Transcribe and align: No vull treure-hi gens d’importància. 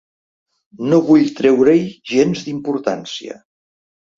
No 0.93 0.99
vull 1.09 1.27
treure-hi 1.41 1.85
gens 2.15 2.45
d’importància. 2.49 3.41